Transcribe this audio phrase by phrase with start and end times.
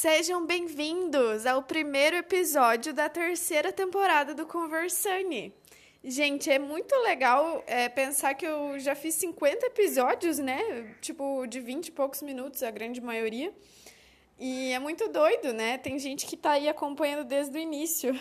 [0.00, 5.52] Sejam bem-vindos ao primeiro episódio da terceira temporada do Conversane.
[6.04, 10.94] Gente, é muito legal é, pensar que eu já fiz 50 episódios, né?
[11.00, 13.52] Tipo, de 20 e poucos minutos, a grande maioria.
[14.38, 15.78] E é muito doido, né?
[15.78, 18.14] Tem gente que tá aí acompanhando desde o início.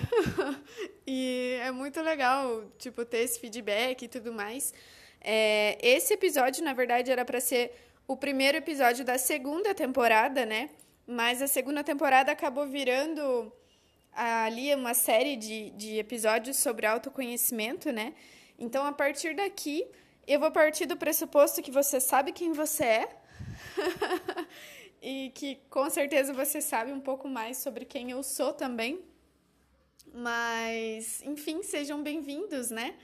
[1.05, 4.73] e é muito legal, tipo, ter esse feedback e tudo mais.
[5.21, 7.71] É, esse episódio, na verdade, era para ser
[8.07, 10.71] o primeiro episódio da segunda temporada, né?
[11.07, 13.51] Mas a segunda temporada acabou virando
[14.11, 18.13] ali uma série de, de episódios sobre autoconhecimento, né?
[18.59, 19.87] Então, a partir daqui,
[20.27, 23.17] eu vou partir do pressuposto que você sabe quem você é.
[25.01, 28.99] e que com certeza você sabe um pouco mais sobre quem eu sou também.
[30.13, 32.95] Mas, enfim, sejam bem-vindos, né?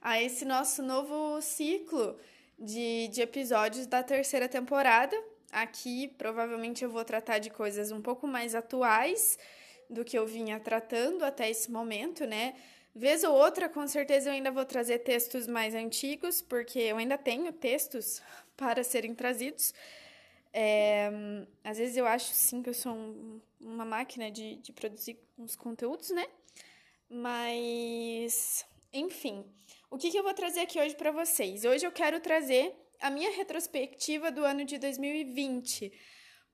[0.00, 2.18] A esse nosso novo ciclo
[2.58, 5.16] de, de episódios da terceira temporada.
[5.52, 9.38] Aqui, provavelmente, eu vou tratar de coisas um pouco mais atuais
[9.88, 12.54] do que eu vinha tratando até esse momento, né?
[12.94, 17.18] Vez ou outra, com certeza, eu ainda vou trazer textos mais antigos, porque eu ainda
[17.18, 18.22] tenho textos
[18.56, 19.74] para serem trazidos.
[20.52, 21.10] É,
[21.62, 25.54] às vezes eu acho, sim, que eu sou um, uma máquina de, de produzir uns
[25.54, 26.26] conteúdos, né?
[27.08, 29.44] Mas, enfim,
[29.90, 31.64] o que, que eu vou trazer aqui hoje para vocês?
[31.64, 35.92] Hoje eu quero trazer a minha retrospectiva do ano de 2020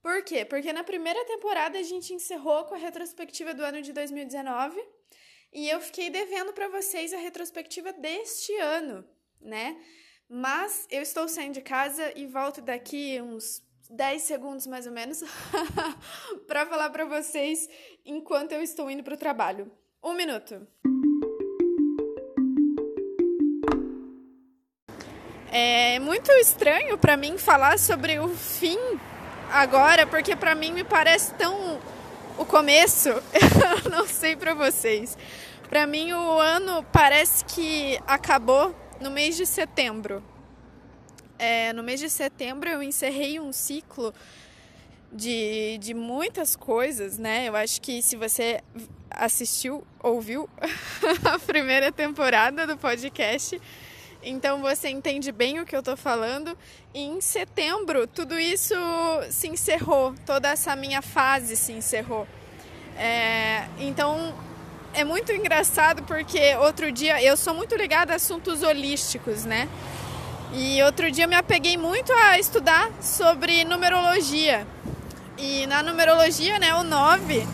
[0.02, 0.44] por quê?
[0.44, 4.82] Porque na primeira temporada a gente encerrou com a retrospectiva do ano de 2019
[5.52, 9.04] e eu fiquei devendo para vocês a retrospectiva deste ano,
[9.40, 9.80] né?
[10.28, 15.22] Mas eu estou saindo de casa e volto daqui uns 10 segundos mais ou menos
[16.48, 17.68] para falar para vocês
[18.05, 19.70] enquanto eu estou indo para o trabalho.
[20.02, 20.67] Um minuto.
[25.55, 28.79] É muito estranho para mim falar sobre o fim
[29.52, 31.79] agora, porque para mim me parece tão
[32.39, 33.11] o começo.
[33.85, 35.14] Eu não sei para vocês.
[35.68, 40.24] Para mim o ano parece que acabou no mês de setembro.
[41.39, 44.14] É, no mês de setembro eu encerrei um ciclo
[45.12, 47.48] de, de muitas coisas, né?
[47.48, 48.62] Eu acho que se você
[49.11, 50.48] assistiu, ouviu
[51.30, 53.61] a primeira temporada do podcast,
[54.22, 56.56] então você entende bem o que eu estou falando.
[56.94, 58.74] E em setembro, tudo isso
[59.30, 62.27] se encerrou, toda essa minha fase se encerrou.
[62.96, 64.34] É, então
[64.94, 69.68] é muito engraçado porque outro dia eu sou muito ligada a assuntos holísticos, né?
[70.52, 74.66] E outro dia me apeguei muito a estudar sobre numerologia.
[75.38, 77.46] E na numerologia, né, o 9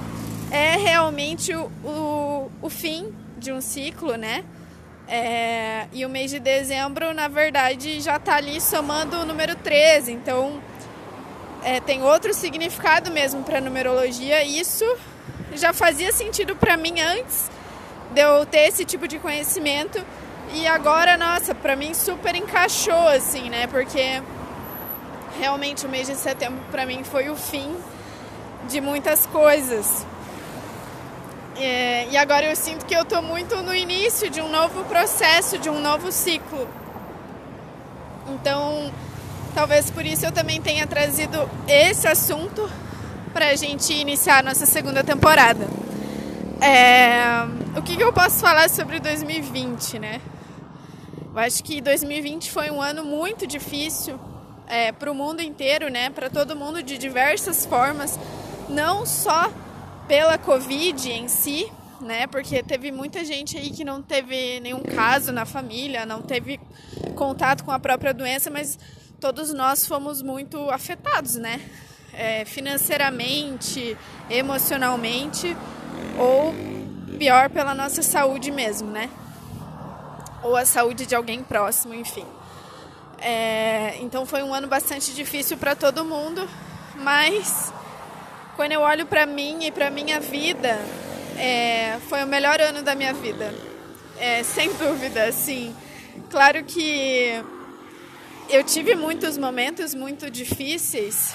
[0.51, 4.45] é realmente o, o, o fim de um ciclo, né?
[5.09, 10.13] É, e o mês de dezembro, na verdade, já está ali somando o número 13.
[10.13, 10.61] Então,
[11.63, 14.45] é, tem outro significado mesmo para numerologia.
[14.45, 14.85] Isso
[15.55, 17.51] já fazia sentido para mim antes
[18.13, 20.05] de eu ter esse tipo de conhecimento.
[20.53, 23.67] E agora, nossa, para mim super encaixou, assim, né?
[23.67, 24.23] Porque
[25.39, 27.75] realmente o mês de setembro para mim foi o fim
[28.69, 30.07] de muitas coisas.
[31.61, 35.59] É, e agora eu sinto que eu estou muito no início de um novo processo,
[35.59, 36.69] de um novo ciclo.
[38.29, 38.93] Então,
[39.55, 42.71] talvez por isso eu também tenha trazido esse assunto
[43.33, 45.67] para a gente iniciar a nossa segunda temporada.
[46.61, 47.45] É,
[47.77, 50.21] o que, que eu posso falar sobre 2020, né?
[51.33, 54.19] Eu acho que 2020 foi um ano muito difícil
[54.69, 56.09] é, para o mundo inteiro, né?
[56.11, 58.19] Para todo mundo de diversas formas,
[58.69, 59.51] não só
[60.09, 61.71] pela Covid em si,
[62.01, 62.27] né?
[62.27, 66.59] Porque teve muita gente aí que não teve nenhum caso na família, não teve
[67.15, 68.79] contato com a própria doença, mas
[69.21, 71.61] todos nós fomos muito afetados, né?
[72.15, 73.97] É, financeiramente,
[74.31, 75.55] emocionalmente,
[76.19, 76.55] ou
[77.19, 79.11] pior, pela nossa saúde mesmo, né?
[80.43, 82.25] Ou a saúde de alguém próximo, enfim.
[83.21, 86.49] É, então foi um ano bastante difícil para todo mundo,
[86.97, 87.73] mas
[88.59, 90.81] quando eu olho para mim e para minha vida,
[91.39, 93.55] é, foi o melhor ano da minha vida.
[94.19, 95.73] É, sem dúvida, assim.
[96.29, 97.41] Claro que
[98.51, 101.33] eu tive muitos momentos muito difíceis,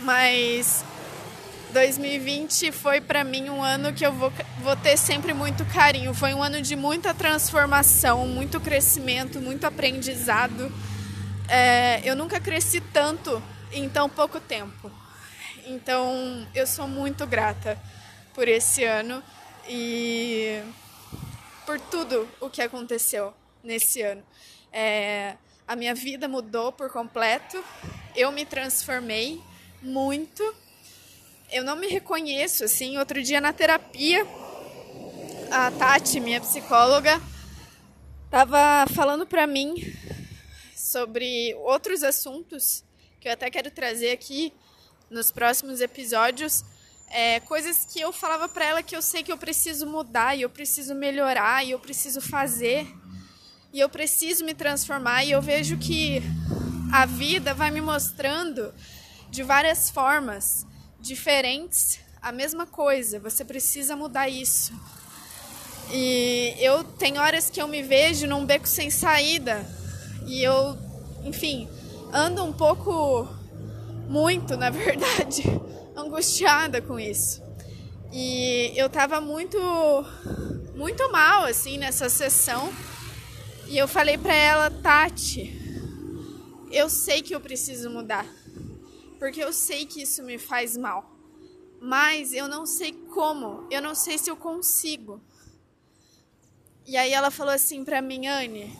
[0.00, 0.84] mas
[1.72, 6.12] 2020 foi para mim um ano que eu vou, vou ter sempre muito carinho.
[6.12, 10.70] Foi um ano de muita transformação, muito crescimento, muito aprendizado.
[11.48, 13.42] É, eu nunca cresci tanto
[13.72, 15.05] em tão pouco tempo.
[15.68, 17.76] Então eu sou muito grata
[18.32, 19.20] por esse ano
[19.68, 20.62] e
[21.66, 23.34] por tudo o que aconteceu
[23.64, 24.22] nesse ano.
[24.72, 25.34] É,
[25.66, 27.62] a minha vida mudou por completo,
[28.14, 29.42] eu me transformei
[29.82, 30.54] muito.
[31.50, 32.96] Eu não me reconheço assim.
[32.96, 34.24] Outro dia na terapia,
[35.50, 37.20] a Tati, minha psicóloga,
[38.30, 39.74] tava falando para mim
[40.76, 42.84] sobre outros assuntos
[43.18, 44.52] que eu até quero trazer aqui
[45.10, 46.64] nos próximos episódios.
[47.08, 50.42] É, coisas que eu falava para ela que eu sei que eu preciso mudar e
[50.42, 52.86] eu preciso melhorar e eu preciso fazer
[53.72, 56.22] e eu preciso me transformar e eu vejo que
[56.92, 58.74] a vida vai me mostrando
[59.30, 60.66] de várias formas
[60.98, 63.20] diferentes a mesma coisa.
[63.20, 64.72] Você precisa mudar isso.
[65.92, 69.64] E eu tenho horas que eu me vejo num beco sem saída
[70.26, 70.76] e eu,
[71.22, 71.68] enfim,
[72.12, 73.28] ando um pouco
[74.08, 75.42] muito, na verdade,
[75.96, 77.42] angustiada com isso.
[78.12, 79.58] E eu tava muito
[80.74, 82.70] muito mal assim nessa sessão
[83.68, 85.52] e eu falei para ela, Tati,
[86.70, 88.26] eu sei que eu preciso mudar,
[89.18, 91.10] porque eu sei que isso me faz mal,
[91.80, 95.20] mas eu não sei como, eu não sei se eu consigo.
[96.86, 98.72] E aí ela falou assim para mim, Anne,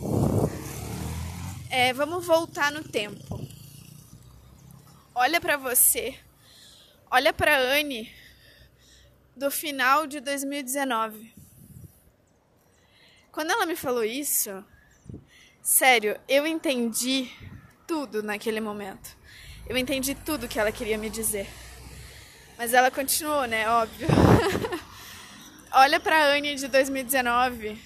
[1.68, 3.35] é, vamos voltar no tempo.
[5.18, 6.14] Olha para você,
[7.10, 8.14] olha para Anne
[9.34, 11.34] do final de 2019.
[13.32, 14.62] Quando ela me falou isso,
[15.62, 17.30] Sério, eu entendi
[17.86, 19.16] tudo naquele momento.
[19.66, 21.48] Eu entendi tudo que ela queria me dizer.
[22.58, 23.66] Mas ela continuou, né?
[23.70, 24.08] Óbvio.
[25.72, 27.80] olha pra Anne de 2019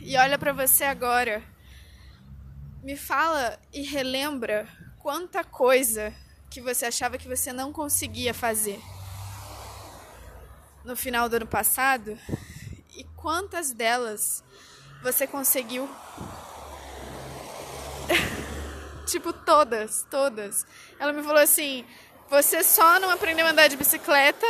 [0.00, 1.44] e olha para você agora.
[2.82, 4.66] Me fala e relembra
[4.98, 6.12] quanta coisa
[6.52, 8.78] que você achava que você não conseguia fazer
[10.84, 12.18] no final do ano passado
[12.94, 14.44] e quantas delas
[15.02, 15.88] você conseguiu
[19.06, 20.66] tipo, todas, todas.
[20.98, 21.86] Ela me falou assim:
[22.28, 24.46] você só não aprendeu a andar de bicicleta,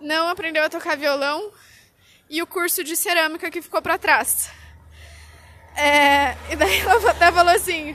[0.00, 1.52] não aprendeu a tocar violão
[2.30, 4.50] e o curso de cerâmica que ficou para trás.
[5.76, 6.98] É, e daí ela
[7.30, 7.94] falou assim: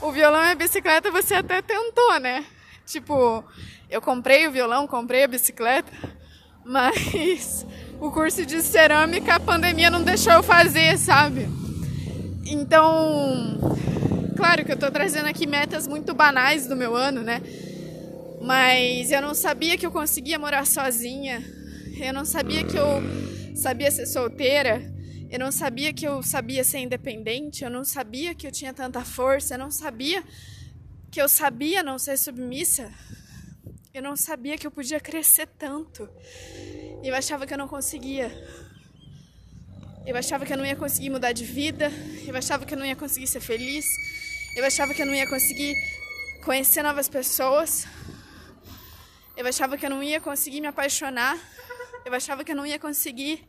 [0.00, 2.44] o violão e a bicicleta você até tentou, né?
[2.86, 3.44] Tipo,
[3.90, 5.92] eu comprei o violão, comprei a bicicleta,
[6.64, 7.66] mas
[8.00, 11.48] o curso de cerâmica a pandemia não deixou eu fazer, sabe?
[12.46, 13.58] Então,
[14.36, 17.42] claro que eu tô trazendo aqui metas muito banais do meu ano, né?
[18.40, 21.42] Mas eu não sabia que eu conseguia morar sozinha.
[22.00, 23.02] Eu não sabia que eu
[23.56, 24.80] sabia ser solteira.
[25.30, 27.64] Eu não sabia que eu sabia ser independente.
[27.64, 29.54] Eu não sabia que eu tinha tanta força.
[29.54, 30.24] Eu não sabia
[31.10, 32.92] que eu sabia não ser submissa.
[33.92, 36.08] Eu não sabia que eu podia crescer tanto.
[37.02, 38.30] E eu achava que eu não conseguia.
[40.08, 41.92] Eu achava que eu não ia conseguir mudar de vida,
[42.26, 43.84] eu achava que eu não ia conseguir ser feliz,
[44.56, 45.74] eu achava que eu não ia conseguir
[46.42, 47.86] conhecer novas pessoas,
[49.36, 51.38] eu achava que eu não ia conseguir me apaixonar,
[52.06, 53.46] eu achava que eu não ia conseguir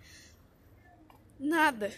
[1.40, 1.92] nada.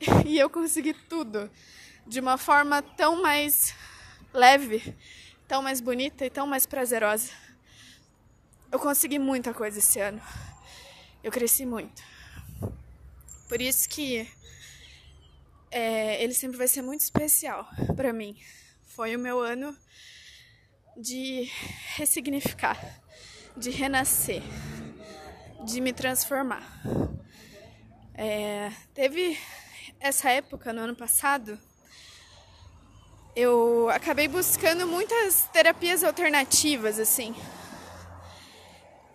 [0.26, 1.50] E eu consegui tudo
[2.06, 3.74] de uma forma tão mais
[4.32, 4.94] leve,
[5.48, 7.30] tão mais bonita e tão mais prazerosa.
[8.70, 10.20] Eu consegui muita coisa esse ano.
[11.24, 12.02] Eu cresci muito.
[13.48, 14.28] Por isso que
[15.70, 17.66] é, ele sempre vai ser muito especial
[17.96, 18.36] para mim.
[18.84, 19.76] Foi o meu ano
[20.96, 21.50] de
[21.96, 22.78] ressignificar,
[23.56, 24.42] de renascer,
[25.64, 26.64] de me transformar.
[28.18, 29.38] É, teve
[30.00, 31.58] essa época no ano passado,
[33.34, 37.36] eu acabei buscando muitas terapias alternativas, assim.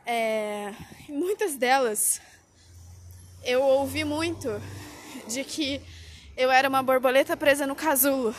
[0.05, 0.71] É,
[1.09, 2.21] muitas delas
[3.43, 4.49] eu ouvi muito
[5.27, 5.81] de que
[6.37, 8.35] eu era uma borboleta presa no casulo.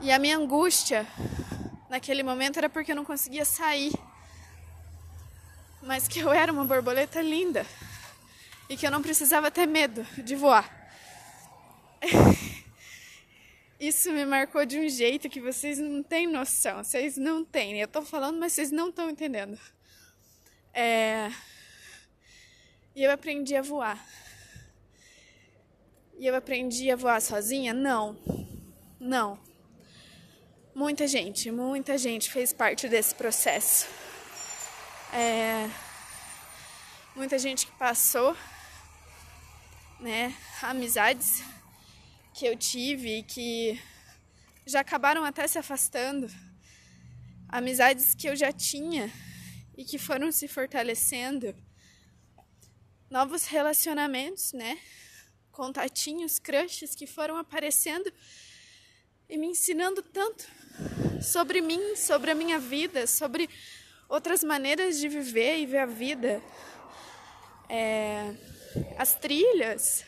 [0.00, 1.06] E a minha angústia
[1.90, 3.92] naquele momento era porque eu não conseguia sair.
[5.82, 7.66] Mas que eu era uma borboleta linda
[8.70, 10.64] e que eu não precisava ter medo de voar.
[13.78, 16.82] Isso me marcou de um jeito que vocês não têm noção.
[16.82, 17.78] Vocês não têm.
[17.80, 19.58] Eu tô falando, mas vocês não estão entendendo.
[20.72, 21.30] É
[22.94, 23.98] e eu aprendi a voar.
[26.18, 27.72] E eu aprendi a voar sozinha?
[27.72, 28.16] Não.
[28.98, 29.38] Não.
[30.74, 33.88] muita gente, muita gente fez parte desse processo.
[35.14, 35.70] É,
[37.16, 38.36] muita gente que passou,
[40.00, 40.34] né?
[40.62, 41.42] Amizades
[42.32, 43.78] que eu tive que
[44.64, 46.30] já acabaram até se afastando.
[47.48, 49.12] Amizades que eu já tinha
[49.76, 51.54] e que foram se fortalecendo.
[53.10, 54.78] Novos relacionamentos, né?
[55.50, 58.10] Contatinhos, crushes que foram aparecendo
[59.28, 60.48] e me ensinando tanto
[61.20, 63.50] sobre mim, sobre a minha vida, sobre
[64.08, 66.42] outras maneiras de viver e ver a vida.
[67.68, 68.34] É,
[68.96, 70.04] as trilhas,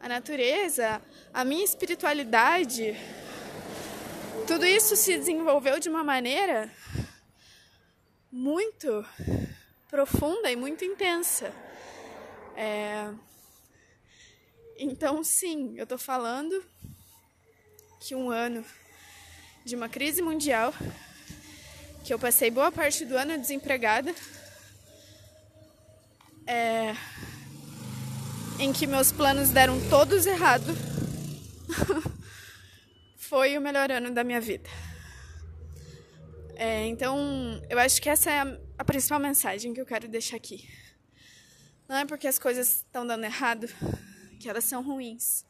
[0.00, 1.00] a natureza,
[1.32, 2.96] a minha espiritualidade.
[4.46, 6.70] Tudo isso se desenvolveu de uma maneira
[8.30, 9.04] muito
[9.88, 11.52] profunda e muito intensa.
[12.56, 13.12] É...
[14.78, 16.64] Então, sim, eu tô falando
[18.00, 18.64] que um ano
[19.64, 20.74] de uma crise mundial,
[22.04, 24.12] que eu passei boa parte do ano desempregada,
[26.46, 26.96] é...
[28.58, 30.74] em que meus planos deram todos errado,
[33.16, 34.68] foi o melhor ano da minha vida.
[36.54, 37.16] É, então,
[37.68, 40.68] eu acho que essa é a, a principal mensagem que eu quero deixar aqui.
[41.88, 43.66] Não é porque as coisas estão dando errado
[44.38, 45.44] que elas são ruins.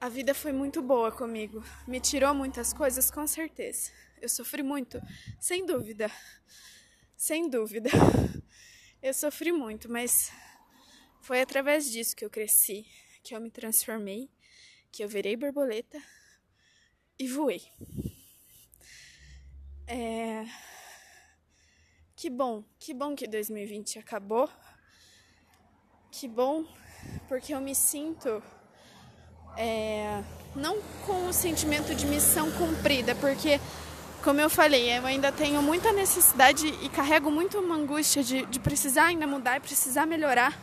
[0.00, 1.62] A vida foi muito boa comigo.
[1.86, 3.90] Me tirou muitas coisas, com certeza.
[4.20, 5.00] Eu sofri muito,
[5.38, 6.10] sem dúvida.
[7.16, 7.90] Sem dúvida.
[9.02, 10.30] Eu sofri muito, mas
[11.22, 12.86] foi através disso que eu cresci,
[13.22, 14.30] que eu me transformei,
[14.92, 15.98] que eu virei borboleta
[17.18, 17.62] e voei.
[19.86, 20.44] É...
[22.14, 24.50] Que bom, que bom que 2020 acabou.
[26.12, 26.66] Que bom,
[27.26, 28.42] porque eu me sinto
[29.56, 30.22] é,
[30.54, 33.58] não com o sentimento de missão cumprida, porque,
[34.22, 38.60] como eu falei, eu ainda tenho muita necessidade e carrego muito uma angústia de, de
[38.60, 40.58] precisar ainda mudar e precisar melhorar.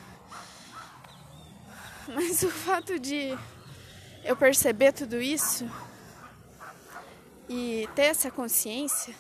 [2.08, 3.38] Mas o fato de
[4.24, 5.70] eu perceber tudo isso
[7.50, 9.16] e ter essa consciência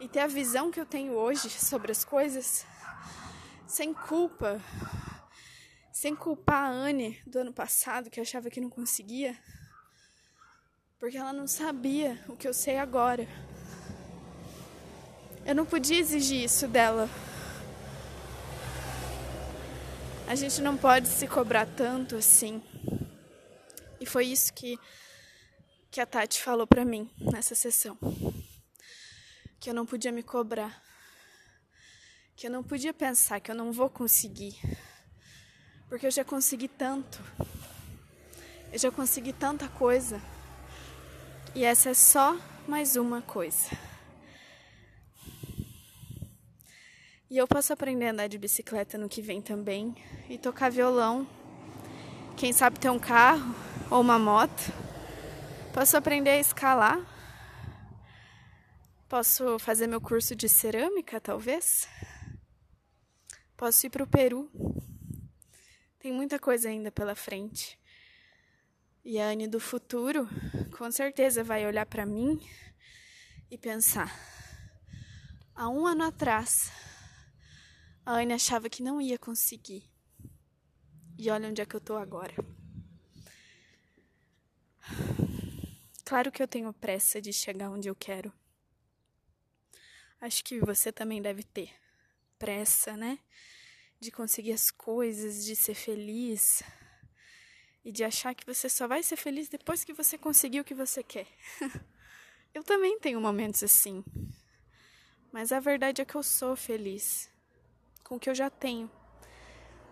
[0.00, 2.64] e ter a visão que eu tenho hoje sobre as coisas,
[3.66, 4.60] sem culpa,
[5.92, 9.36] sem culpar a Anne do ano passado, que achava que não conseguia,
[11.02, 13.26] porque ela não sabia o que eu sei agora.
[15.44, 17.08] Eu não podia exigir isso dela.
[20.28, 22.62] A gente não pode se cobrar tanto assim.
[24.00, 24.78] E foi isso que
[25.90, 27.98] que a Tati falou para mim nessa sessão.
[29.58, 30.80] Que eu não podia me cobrar.
[32.36, 34.56] Que eu não podia pensar que eu não vou conseguir.
[35.88, 37.20] Porque eu já consegui tanto.
[38.72, 40.22] Eu já consegui tanta coisa.
[41.54, 42.34] E essa é só
[42.66, 43.68] mais uma coisa.
[47.28, 49.94] E eu posso aprender a andar de bicicleta no que vem também.
[50.30, 51.28] E tocar violão.
[52.38, 53.54] Quem sabe ter um carro
[53.90, 54.62] ou uma moto.
[55.74, 56.98] Posso aprender a escalar?
[59.06, 61.86] Posso fazer meu curso de cerâmica, talvez?
[63.58, 64.50] Posso ir para o Peru?
[65.98, 67.78] Tem muita coisa ainda pela frente.
[69.04, 70.28] E a Anne do futuro,
[70.82, 72.44] com certeza, vai olhar para mim
[73.48, 74.12] e pensar:
[75.54, 76.72] há um ano atrás,
[78.04, 79.88] a Anne achava que não ia conseguir.
[81.16, 82.34] E olha onde é que eu tô agora.
[86.04, 88.32] Claro que eu tenho pressa de chegar onde eu quero.
[90.20, 91.70] Acho que você também deve ter
[92.40, 93.20] pressa, né?
[94.00, 96.60] De conseguir as coisas, de ser feliz
[97.84, 100.74] e de achar que você só vai ser feliz depois que você conseguir o que
[100.74, 101.26] você quer.
[102.54, 104.04] eu também tenho momentos assim.
[105.32, 107.30] Mas a verdade é que eu sou feliz
[108.04, 108.90] com o que eu já tenho.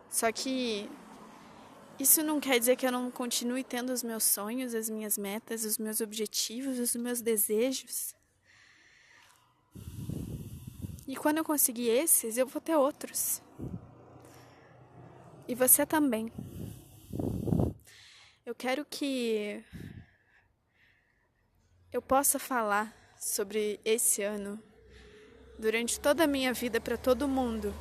[0.09, 0.89] Só que
[1.99, 5.65] isso não quer dizer que eu não continue tendo os meus sonhos, as minhas metas,
[5.65, 8.15] os meus objetivos, os meus desejos.
[11.07, 13.43] E quando eu conseguir esses, eu vou ter outros.
[15.49, 16.33] E você também.
[18.61, 19.65] Quero que
[21.91, 24.63] eu possa falar sobre esse ano
[25.59, 27.75] durante toda a minha vida para todo mundo.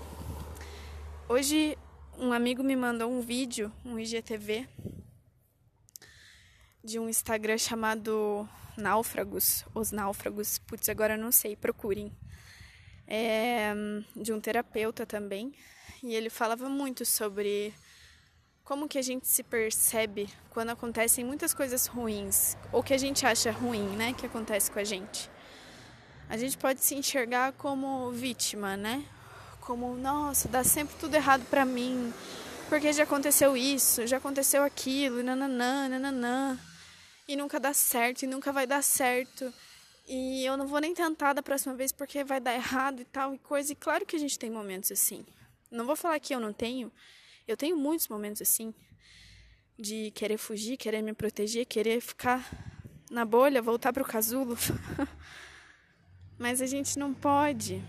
[1.28, 1.78] Hoje
[2.18, 4.70] um amigo me mandou um vídeo, um IGTV,
[6.82, 12.10] de um Instagram chamado Náufragos, Os Náufragos, putz, agora não sei, procurem.
[13.06, 13.74] É,
[14.16, 15.54] de um terapeuta também,
[16.02, 17.74] e ele falava muito sobre
[18.70, 23.26] como que a gente se percebe quando acontecem muitas coisas ruins, ou que a gente
[23.26, 25.28] acha ruim, né, que acontece com a gente.
[26.30, 29.04] A gente pode se enxergar como vítima, né?
[29.60, 32.14] Como, nossa, dá sempre tudo errado para mim,
[32.70, 36.60] porque já aconteceu isso, já aconteceu aquilo, nananã, nananã,
[37.28, 39.52] e nunca dá certo, e nunca vai dar certo.
[40.08, 43.34] E eu não vou nem tentar da próxima vez porque vai dar errado e tal
[43.34, 43.74] e coisa.
[43.74, 45.26] E claro que a gente tem momentos assim.
[45.72, 46.92] Não vou falar que eu não tenho,
[47.50, 48.72] eu tenho muitos momentos assim
[49.76, 52.48] de querer fugir, querer me proteger, querer ficar
[53.10, 54.56] na bolha, voltar para o casulo.
[56.38, 57.82] Mas a gente não pode.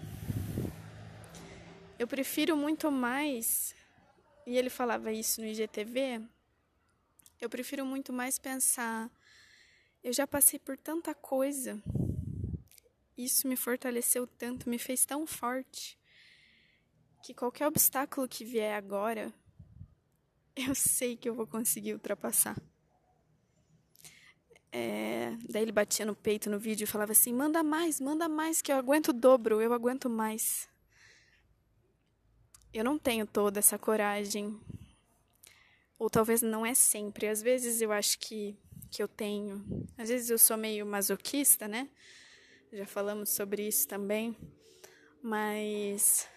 [1.98, 3.74] Eu prefiro muito mais,
[4.46, 6.22] e ele falava isso no IGTV,
[7.38, 9.10] eu prefiro muito mais pensar,
[10.02, 11.78] eu já passei por tanta coisa,
[13.14, 15.98] isso me fortaleceu tanto, me fez tão forte,
[17.22, 19.30] que qualquer obstáculo que vier agora,
[20.56, 22.56] eu sei que eu vou conseguir ultrapassar.
[24.72, 28.62] É, daí ele batia no peito no vídeo e falava assim: manda mais, manda mais,
[28.62, 30.68] que eu aguento o dobro, eu aguento mais.
[32.72, 34.58] Eu não tenho toda essa coragem.
[35.98, 37.26] Ou talvez não é sempre.
[37.26, 38.56] Às vezes eu acho que,
[38.90, 39.64] que eu tenho.
[39.98, 41.90] Às vezes eu sou meio masoquista, né?
[42.72, 44.36] Já falamos sobre isso também.
[45.20, 46.28] Mas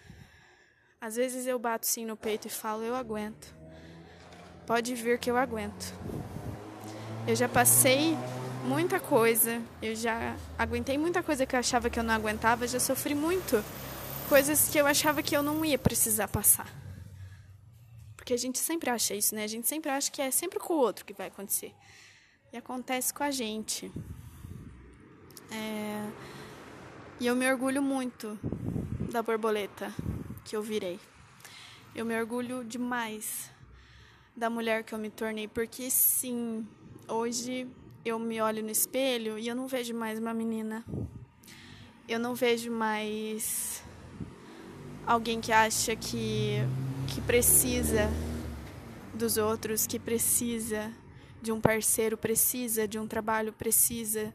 [1.00, 3.63] às vezes eu bato sim no peito e falo: eu aguento.
[4.66, 5.92] Pode vir que eu aguento.
[7.26, 8.16] Eu já passei
[8.64, 12.80] muita coisa, eu já aguentei muita coisa que eu achava que eu não aguentava, já
[12.80, 13.62] sofri muito.
[14.28, 16.66] Coisas que eu achava que eu não ia precisar passar.
[18.16, 19.44] Porque a gente sempre acha isso, né?
[19.44, 21.74] A gente sempre acha que é sempre com o outro que vai acontecer.
[22.50, 23.92] E acontece com a gente.
[25.50, 26.10] É...
[27.20, 28.38] E eu me orgulho muito
[29.12, 29.92] da borboleta
[30.42, 30.98] que eu virei.
[31.94, 33.53] Eu me orgulho demais
[34.36, 36.66] da mulher que eu me tornei, porque sim,
[37.06, 37.68] hoje
[38.04, 40.84] eu me olho no espelho e eu não vejo mais uma menina.
[42.08, 43.82] Eu não vejo mais
[45.06, 46.58] alguém que acha que
[47.06, 48.10] que precisa
[49.14, 50.92] dos outros, que precisa
[51.40, 54.34] de um parceiro, precisa de um trabalho, precisa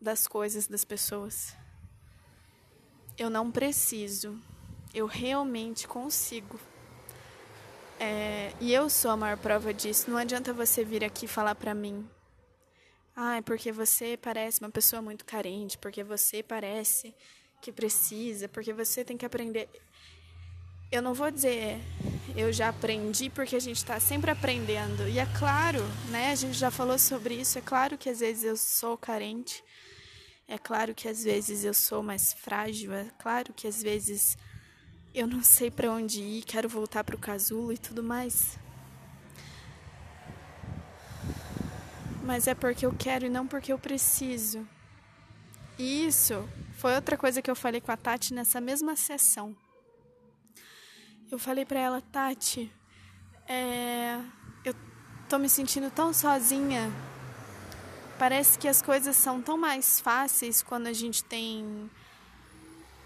[0.00, 1.56] das coisas das pessoas.
[3.16, 4.38] Eu não preciso.
[4.92, 6.58] Eu realmente consigo
[7.98, 10.10] é, e eu sou a maior prova disso.
[10.10, 12.08] Não adianta você vir aqui falar pra mim.
[13.14, 17.14] Ah, porque você parece uma pessoa muito carente, porque você parece
[17.60, 19.68] que precisa, porque você tem que aprender.
[20.90, 21.80] Eu não vou dizer
[22.36, 25.08] eu já aprendi, porque a gente está sempre aprendendo.
[25.08, 26.30] E é claro, né?
[26.30, 27.58] A gente já falou sobre isso.
[27.58, 29.64] É claro que às vezes eu sou carente.
[30.46, 32.92] É claro que às vezes eu sou mais frágil.
[32.92, 34.38] É claro que às vezes
[35.14, 38.58] eu não sei para onde ir, quero voltar para o casulo e tudo mais.
[42.24, 44.66] Mas é porque eu quero e não porque eu preciso.
[45.78, 49.56] E isso foi outra coisa que eu falei com a Tati nessa mesma sessão.
[51.30, 52.70] Eu falei para ela, Tati,
[53.46, 54.18] é,
[54.64, 54.74] eu
[55.28, 56.92] tô me sentindo tão sozinha.
[58.18, 61.90] Parece que as coisas são tão mais fáceis quando a gente tem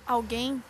[0.07, 0.63] alguém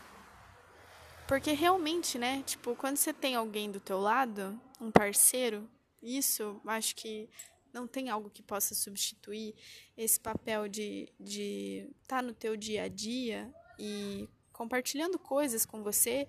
[1.32, 2.42] porque realmente, né?
[2.44, 5.66] Tipo, quando você tem alguém do teu lado, um parceiro,
[6.02, 7.26] isso acho que
[7.72, 9.54] não tem algo que possa substituir
[9.96, 15.82] esse papel de estar de tá no teu dia a dia e compartilhando coisas com
[15.82, 16.28] você,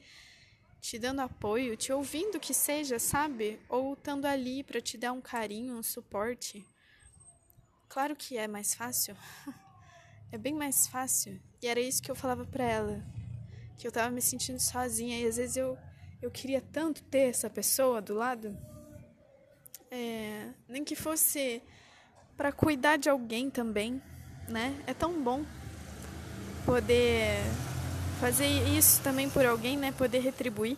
[0.79, 3.59] te dando apoio, te ouvindo que seja, sabe?
[3.67, 6.65] Ou estando ali para te dar um carinho, um suporte.
[7.89, 9.17] Claro que é mais fácil.
[10.31, 11.37] é bem mais fácil.
[11.61, 13.22] E era isso que eu falava para ela
[13.83, 15.77] que eu tava me sentindo sozinha e às vezes eu,
[16.21, 18.57] eu queria tanto ter essa pessoa do lado.
[19.91, 21.61] É, nem que fosse
[22.37, 24.01] para cuidar de alguém também,
[24.47, 24.81] né?
[24.87, 25.43] É tão bom
[26.65, 27.41] poder
[28.21, 29.91] fazer isso também por alguém, né?
[29.91, 30.77] Poder retribuir.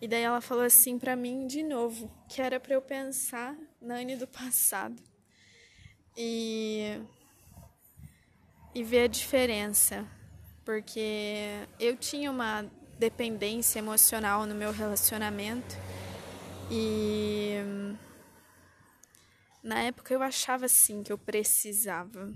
[0.00, 3.96] E daí ela falou assim para mim de novo, que era para eu pensar na
[3.96, 4.96] Anne do passado.
[6.16, 6.98] E
[8.74, 10.08] e ver a diferença
[10.64, 12.62] porque eu tinha uma
[12.98, 15.76] dependência emocional no meu relacionamento
[16.70, 17.54] e
[19.62, 22.32] na época eu achava assim que eu precisava.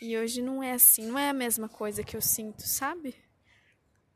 [0.00, 3.14] E hoje não é assim, não é a mesma coisa que eu sinto, sabe?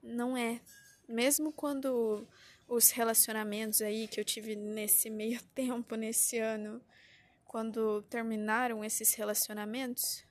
[0.03, 0.61] Não é.
[1.09, 2.27] Mesmo quando
[2.67, 6.83] os relacionamentos aí que eu tive nesse meio tempo, nesse ano,
[7.45, 10.26] quando terminaram esses relacionamentos,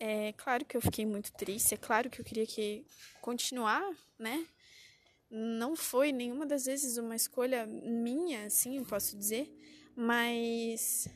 [0.00, 2.84] é claro que eu fiquei muito triste, é claro que eu queria que
[3.20, 3.82] continuar,
[4.18, 4.46] né?
[5.30, 9.52] não foi nenhuma das vezes uma escolha minha, assim, eu posso dizer,
[9.94, 11.08] mas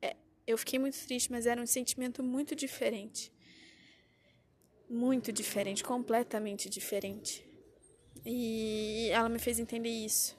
[0.00, 3.30] é, eu fiquei muito triste, mas era um sentimento muito diferente.
[4.88, 7.46] Muito diferente, completamente diferente.
[8.24, 10.36] E ela me fez entender isso.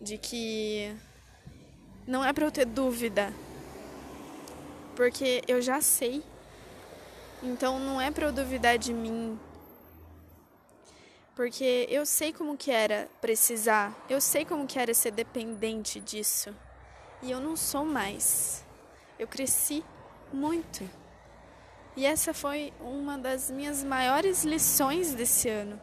[0.00, 0.94] De que
[2.06, 3.32] não é para eu ter dúvida.
[4.96, 6.22] Porque eu já sei.
[7.42, 9.38] Então não é para eu duvidar de mim.
[11.34, 13.96] Porque eu sei como que era precisar.
[14.08, 16.54] Eu sei como que era ser dependente disso.
[17.22, 18.64] E eu não sou mais.
[19.18, 19.84] Eu cresci
[20.32, 20.88] muito.
[21.96, 25.80] E essa foi uma das minhas maiores lições desse ano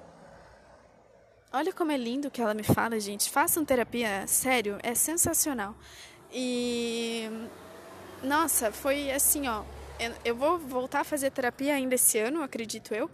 [1.51, 3.29] Olha como é lindo que ela me fala, gente.
[3.29, 5.73] Façam terapia, sério, é sensacional.
[6.31, 7.29] E
[8.21, 9.63] nossa, foi assim, ó.
[10.23, 13.09] Eu vou voltar a fazer terapia ainda esse ano, acredito eu.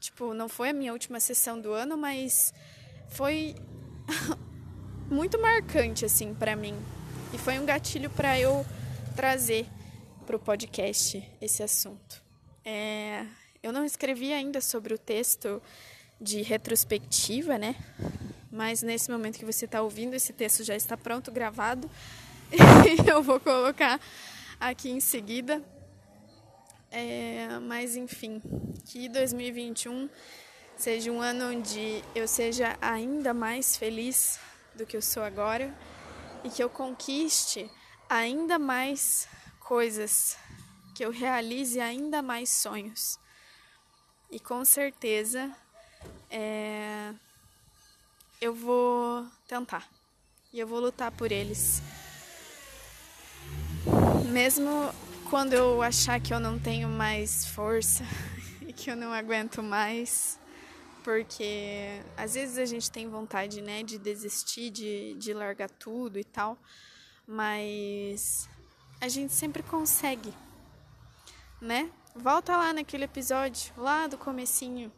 [0.00, 2.52] Tipo, não foi a minha última sessão do ano, mas
[3.08, 3.54] foi
[5.10, 6.74] muito marcante assim para mim.
[7.32, 8.66] E foi um gatilho para eu
[9.14, 9.66] trazer
[10.26, 12.22] para o podcast esse assunto.
[12.64, 13.26] É,
[13.62, 15.62] eu não escrevi ainda sobre o texto
[16.20, 17.76] de retrospectiva, né?
[18.50, 21.90] Mas nesse momento que você está ouvindo, esse texto já está pronto, gravado.
[22.50, 22.56] E
[23.08, 24.00] eu vou colocar
[24.60, 25.62] aqui em seguida.
[26.94, 28.42] É, mas enfim,
[28.84, 30.10] que 2021
[30.76, 34.38] seja um ano onde eu seja ainda mais feliz
[34.74, 35.74] do que eu sou agora
[36.44, 37.70] e que eu conquiste
[38.10, 39.26] ainda mais
[39.58, 40.36] coisas,
[40.94, 43.18] que eu realize ainda mais sonhos.
[44.30, 45.50] E com certeza
[46.28, 47.14] é,
[48.38, 49.88] eu vou tentar
[50.52, 51.80] e eu vou lutar por eles.
[54.30, 54.92] Mesmo
[55.32, 58.04] quando eu achar que eu não tenho mais força
[58.68, 60.38] e que eu não aguento mais,
[61.02, 66.22] porque às vezes a gente tem vontade, né, de desistir, de, de largar tudo e
[66.22, 66.58] tal,
[67.26, 68.46] mas
[69.00, 70.34] a gente sempre consegue,
[71.62, 71.90] né?
[72.14, 74.92] Volta lá naquele episódio, lá do comecinho,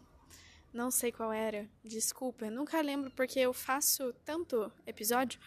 [0.72, 5.38] não sei qual era, desculpa, nunca lembro porque eu faço tanto episódio.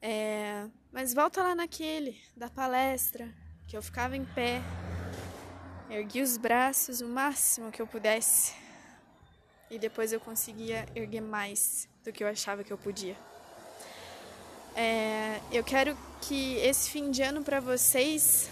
[0.00, 3.34] É, mas volta lá naquele da palestra,
[3.72, 4.60] que eu ficava em pé,
[5.88, 8.54] ergui os braços o máximo que eu pudesse
[9.70, 13.16] e depois eu conseguia erguer mais do que eu achava que eu podia.
[14.76, 18.50] É, eu quero que esse fim de ano para vocês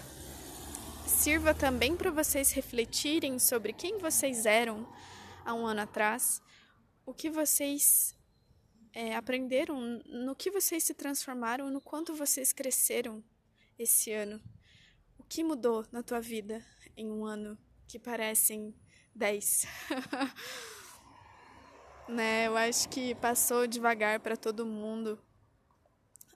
[1.05, 4.91] sirva também para vocês refletirem sobre quem vocês eram
[5.45, 6.41] há um ano atrás,
[7.05, 8.15] o que vocês
[8.91, 13.23] é, aprenderam, no que vocês se transformaram, no quanto vocês cresceram
[13.77, 14.41] esse ano.
[15.31, 16.61] Que mudou na tua vida
[16.97, 18.75] em um ano que parecem
[19.15, 19.65] dez?
[22.05, 22.47] né?
[22.47, 25.17] Eu acho que passou devagar para todo mundo.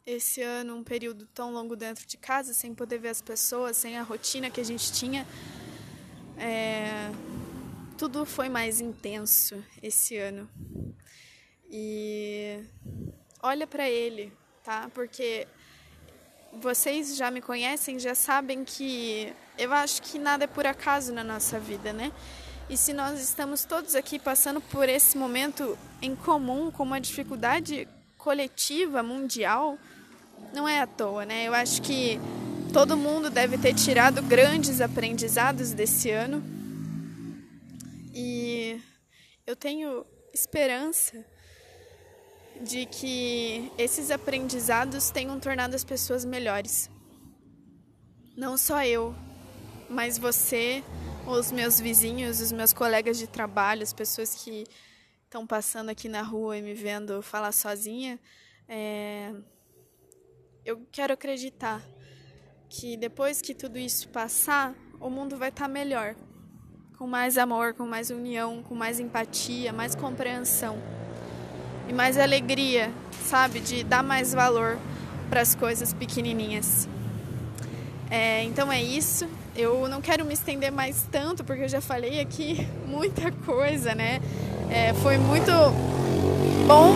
[0.06, 3.98] Esse ano, um período tão longo dentro de casa, sem poder ver as pessoas, sem
[3.98, 5.28] a rotina que a gente tinha.
[6.38, 7.12] É,
[7.98, 10.50] tudo foi mais intenso esse ano.
[11.70, 12.64] E
[13.44, 14.32] olha para ele,
[14.64, 14.90] tá?
[14.94, 15.46] Porque
[16.62, 21.24] vocês já me conhecem, já sabem que eu acho que nada é por acaso na
[21.24, 22.12] nossa vida, né?
[22.70, 27.88] E se nós estamos todos aqui passando por esse momento em comum, com uma dificuldade
[28.18, 29.78] coletiva, mundial,
[30.54, 31.48] não é à toa, né?
[31.48, 32.20] Eu acho que
[32.74, 36.44] todo mundo deve ter tirado grandes aprendizados desse ano
[38.14, 38.82] e
[39.46, 41.24] eu tenho esperança
[42.62, 46.90] de que esses aprendizados tenham tornado as pessoas melhores.
[48.36, 49.16] Não só eu,
[49.90, 50.84] mas você,
[51.28, 54.66] os meus vizinhos, os meus colegas de trabalho, as pessoas que
[55.24, 58.20] estão passando aqui na rua e me vendo falar sozinha.
[58.68, 59.34] É...
[60.64, 61.84] Eu quero acreditar
[62.70, 66.16] que depois que tudo isso passar, o mundo vai estar tá melhor
[66.98, 70.82] com mais amor, com mais união, com mais empatia, mais compreensão
[71.88, 72.92] e mais alegria,
[73.26, 73.60] sabe?
[73.60, 74.78] De dar mais valor
[75.30, 76.88] para as coisas pequenininhas.
[78.10, 79.28] É, então é isso.
[79.56, 84.22] Eu não quero me estender mais tanto porque eu já falei aqui muita coisa, né?
[84.70, 85.52] É, foi muito
[86.68, 86.96] bom.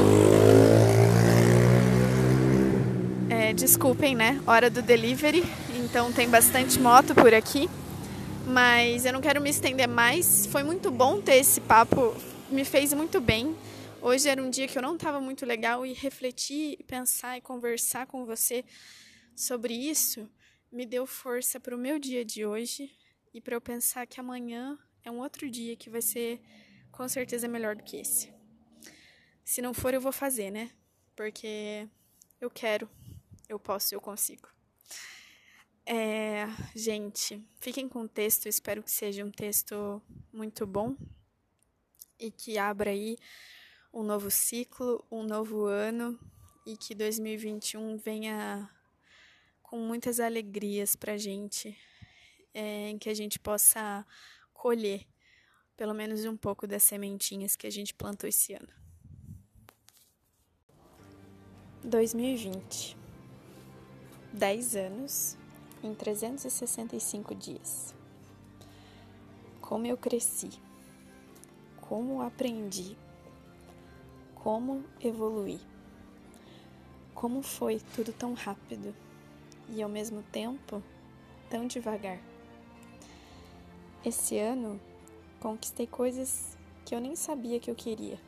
[3.30, 4.42] É, desculpem, né?
[4.46, 5.44] Hora do delivery,
[5.76, 7.70] então tem bastante moto por aqui
[8.50, 10.48] mas eu não quero me estender mais.
[10.48, 12.14] Foi muito bom ter esse papo,
[12.50, 13.56] me fez muito bem.
[14.02, 18.08] Hoje era um dia que eu não estava muito legal e refletir, pensar e conversar
[18.08, 18.64] com você
[19.36, 20.30] sobre isso
[20.72, 22.90] me deu força para o meu dia de hoje
[23.34, 26.42] e para eu pensar que amanhã é um outro dia que vai ser
[26.92, 28.34] com certeza melhor do que esse.
[29.44, 30.72] Se não for, eu vou fazer, né?
[31.14, 31.86] Porque
[32.40, 32.90] eu quero,
[33.50, 34.48] eu posso, eu consigo.
[35.86, 40.96] É, gente, fiquem com o texto, espero que seja um texto muito bom
[42.18, 43.18] e que abra aí
[43.94, 46.20] um novo ciclo, um novo ano
[46.66, 48.70] e que 2021 venha
[49.64, 51.78] com muitas alegrias pra gente,
[52.54, 54.06] é, em que a gente possa
[54.54, 55.06] colher
[55.76, 58.68] pelo menos um pouco das sementinhas que a gente plantou esse ano.
[61.84, 62.98] 2020
[64.34, 65.38] 10 anos
[65.84, 67.96] em 365 dias.
[69.62, 70.50] Como eu cresci,
[71.82, 72.98] como aprendi,
[74.44, 75.60] como evoluí,
[77.14, 78.96] como foi tudo tão rápido
[79.70, 80.82] e ao mesmo tempo
[81.50, 82.20] tão devagar.
[84.04, 84.80] Esse ano
[85.40, 88.20] conquistei coisas que eu nem sabia que eu queria.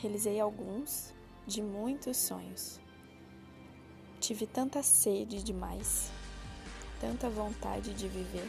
[0.00, 1.14] Realizei alguns
[1.46, 2.80] de muitos sonhos.
[4.20, 6.10] Tive tanta sede demais
[7.00, 8.48] tanta vontade de viver,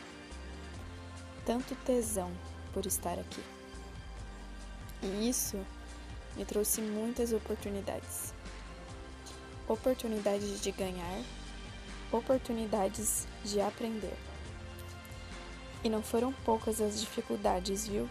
[1.46, 2.32] tanto tesão
[2.74, 3.44] por estar aqui.
[5.02, 5.58] E isso
[6.40, 8.34] me trouxe muitas oportunidades.
[9.68, 11.22] Oportunidades de ganhar,
[12.14, 14.16] oportunidades de aprender.
[15.84, 18.08] E não foram poucas as dificuldades, viu?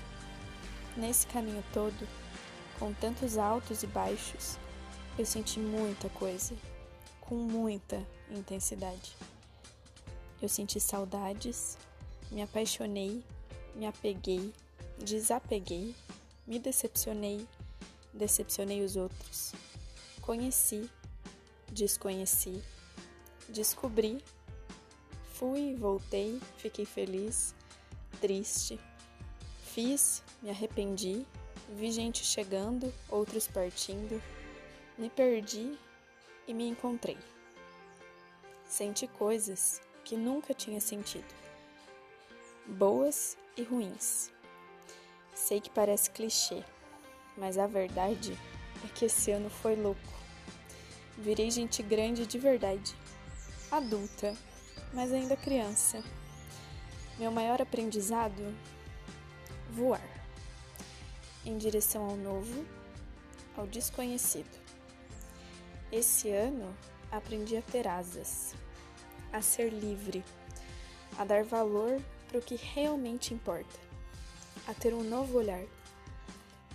[0.94, 2.06] Nesse caminho todo,
[2.78, 4.58] com tantos altos e baixos,
[5.18, 6.54] eu senti muita coisa,
[7.22, 9.16] com muita intensidade.
[10.42, 11.78] Eu senti saudades,
[12.30, 13.24] me apaixonei,
[13.74, 14.52] me apeguei,
[14.98, 15.94] desapeguei,
[16.46, 17.48] me decepcionei,
[18.12, 19.52] decepcionei os outros.
[20.20, 20.90] Conheci,
[21.70, 22.62] desconheci,
[23.48, 24.22] descobri,
[25.34, 27.54] fui, voltei, fiquei feliz,
[28.20, 28.78] triste.
[29.62, 31.26] Fiz, me arrependi,
[31.68, 34.20] vi gente chegando, outros partindo,
[34.96, 35.78] me perdi
[36.46, 37.18] e me encontrei.
[38.64, 41.32] Senti coisas que nunca tinha sentido.
[42.66, 44.32] Boas e ruins.
[45.34, 46.64] Sei que parece clichê,
[47.38, 48.36] mas a verdade
[48.84, 50.18] é que esse ano foi louco.
[51.16, 52.94] Virei gente grande de verdade,
[53.70, 54.36] adulta,
[54.92, 56.02] mas ainda criança.
[57.18, 58.54] Meu maior aprendizado?
[59.70, 60.02] Voar.
[61.44, 62.64] Em direção ao novo,
[63.56, 64.58] ao desconhecido.
[65.90, 66.76] Esse ano
[67.10, 68.54] aprendi a ter asas
[69.32, 70.24] a ser livre,
[71.18, 73.78] a dar valor para o que realmente importa,
[74.66, 75.62] a ter um novo olhar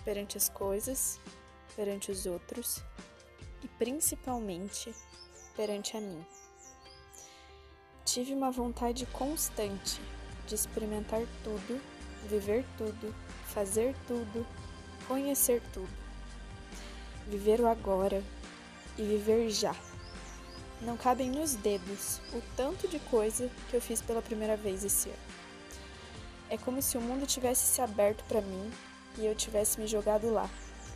[0.04, 1.20] perante as coisas,
[1.74, 2.82] perante os outros
[3.62, 4.94] e principalmente
[5.56, 6.24] perante a mim.
[8.04, 10.00] Tive uma vontade constante
[10.46, 11.80] de experimentar tudo,
[12.28, 13.14] viver tudo,
[13.46, 14.46] fazer tudo,
[15.08, 15.88] conhecer tudo.
[17.26, 18.22] Viver o agora
[18.98, 19.74] e viver já.
[20.82, 25.08] Não cabem nos dedos o tanto de coisa que eu fiz pela primeira vez esse
[25.08, 25.18] ano.
[26.50, 28.70] É como se o mundo tivesse se aberto para mim
[29.18, 30.48] e eu tivesse me jogado lá,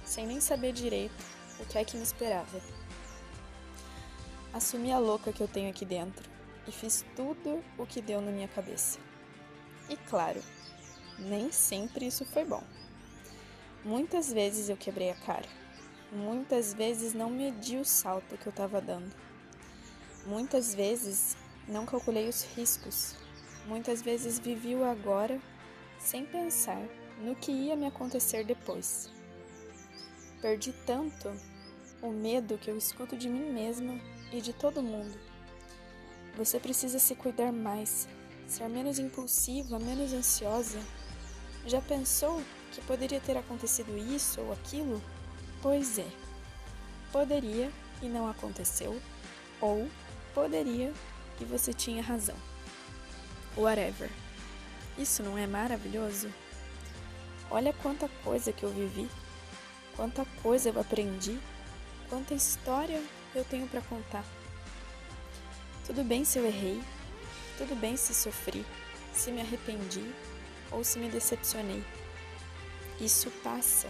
[0.05, 1.25] sem nem saber direito
[1.61, 2.61] o que é que me esperava.
[4.53, 6.29] Assumi a louca que eu tenho aqui dentro
[6.67, 8.99] e fiz tudo o que deu na minha cabeça.
[9.89, 10.41] E claro,
[11.19, 12.63] nem sempre isso foi bom.
[13.85, 15.49] Muitas vezes eu quebrei a cara.
[16.11, 19.15] Muitas vezes não medi o salto que eu estava dando.
[20.27, 23.15] Muitas vezes não calculei os riscos,
[23.67, 25.39] muitas vezes vivi o agora
[25.99, 26.83] sem pensar
[27.21, 29.11] no que ia me acontecer depois.
[30.41, 31.33] Perdi tanto
[32.01, 34.01] o medo que eu escuto de mim mesma
[34.33, 35.19] e de todo mundo.
[36.37, 38.07] Você precisa se cuidar mais,
[38.47, 40.79] ser menos impulsiva, menos ansiosa.
[41.67, 42.41] Já pensou
[42.73, 45.03] que poderia ter acontecido isso ou aquilo?
[45.61, 46.07] Pois é,
[47.11, 49.01] poderia e não aconteceu,
[49.61, 49.89] ou
[50.39, 50.93] Poderia
[51.41, 52.37] e você tinha razão.
[53.57, 54.09] Whatever.
[54.97, 56.33] Isso não é maravilhoso?
[57.51, 59.09] Olha quanta coisa que eu vivi,
[59.97, 61.39] quanta coisa eu aprendi,
[62.11, 63.03] quanta história
[63.35, 64.25] eu tenho para contar.
[65.87, 66.79] Tudo bem se eu errei,
[67.57, 68.67] tudo bem se sofri,
[69.15, 70.13] se me arrependi
[70.71, 71.83] ou se me decepcionei.
[73.01, 73.89] Isso passa,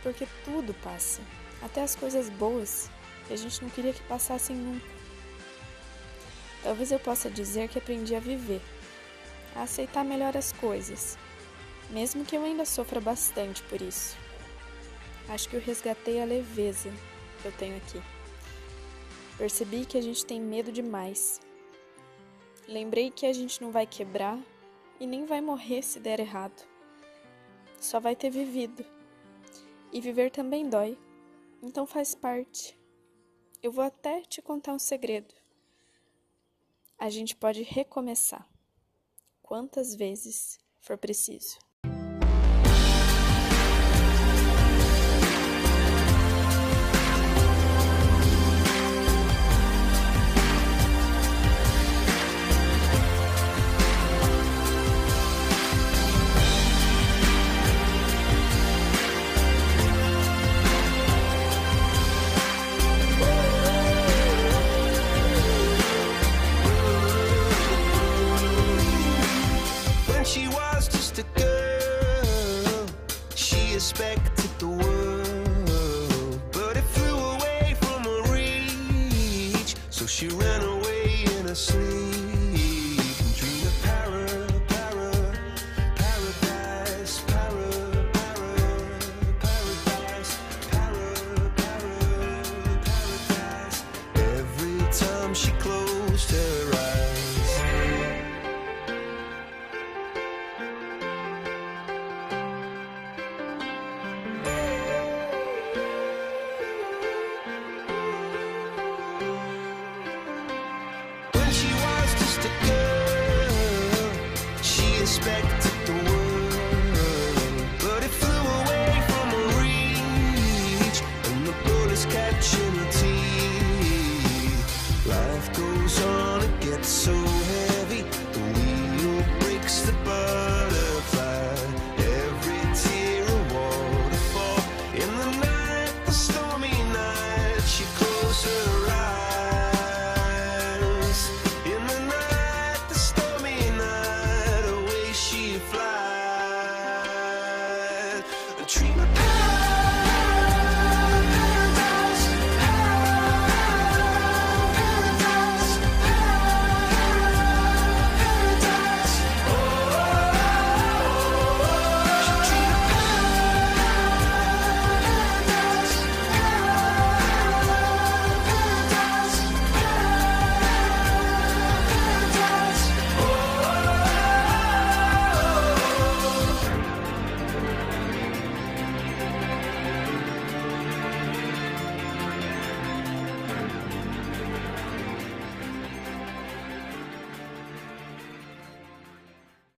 [0.00, 1.20] porque tudo passa,
[1.60, 2.88] até as coisas boas
[3.26, 4.86] que a gente não queria que passassem nunca.
[6.62, 8.62] Talvez eu possa dizer que aprendi a viver,
[9.56, 11.18] a aceitar melhor as coisas,
[11.90, 14.16] mesmo que eu ainda sofra bastante por isso.
[15.28, 16.90] Acho que eu resgatei a leveza
[17.40, 18.00] que eu tenho aqui.
[19.36, 21.40] Percebi que a gente tem medo demais.
[22.66, 24.38] Lembrei que a gente não vai quebrar
[24.98, 26.66] e nem vai morrer se der errado.
[27.80, 28.84] Só vai ter vivido.
[29.92, 30.98] E viver também dói,
[31.62, 32.78] então faz parte.
[33.62, 35.34] Eu vou até te contar um segredo.
[36.98, 38.46] A gente pode recomeçar
[39.40, 41.67] quantas vezes for preciso.
[73.78, 79.76] Expected the world, but it flew away from her reach.
[79.88, 81.97] So she ran away in her sleep